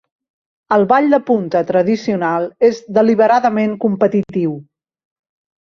El 0.77 0.85
ball 0.91 1.09
de 1.15 1.19
punta 1.27 1.61
tradicional 1.67 2.49
és 2.71 2.81
deliberadament 2.99 3.79
competitiu. 3.87 4.61